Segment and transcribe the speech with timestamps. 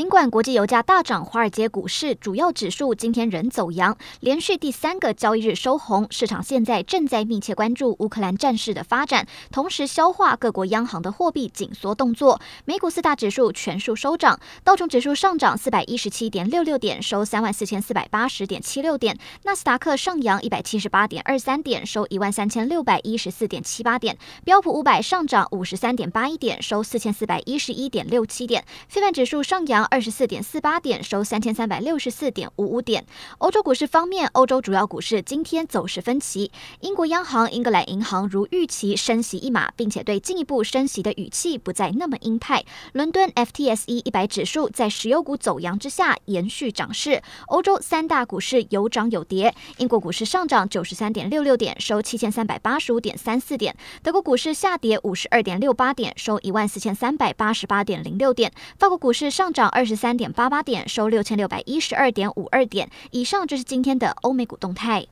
[0.00, 6.06] 尽管国际油价大涨，华尔街股市主要指数今天仍走阳，连续第三个交易日收红。
[6.10, 12.40] 市场现在正在密切关注乌克兰战事的发展，同时消化各国央行的货币紧缩动作。
[12.64, 24.14] 美股四大指数全数收涨，道琼指数上涨四百一十七点六六点，收三万四千四百八十点七六点；纳斯达克上扬一百七十八点二三点，收一万三千六百一十四点七八点；
[24.46, 29.89] 标普五百上涨五十三点八一点，收四千四百一十一点六七点；费半指数上扬。
[29.90, 33.04] 二十四点四八点，收三千三百六十四点五五点。
[33.38, 36.52] 欧洲股市方面，欧洲主要股市今天走势分歧。
[36.78, 42.64] 英国央行英格兰银行如预期升息一码，并且对进一步升息的语气不再那么鹰派。
[42.92, 47.20] 伦敦 FTSE 一百指数在石油股走阳之下延续涨势。
[47.48, 49.52] 欧洲三大股市有涨有跌。
[49.78, 53.76] 英国股市上涨九十三点六六点，收七千三百八十五点三四点。
[54.04, 58.52] 德国股市下跌五十二点六八点，收一万四千三百八十八点零六点。
[58.78, 59.69] 法国股市上涨。
[59.70, 62.90] 二十三点八八点，收六千六百一十二点五二点。
[63.10, 65.06] 以上就是今天的欧美股动态。